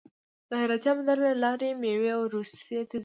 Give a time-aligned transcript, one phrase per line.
[0.49, 2.99] د حیرتان بندر له لارې میوې روسیې ته ځي.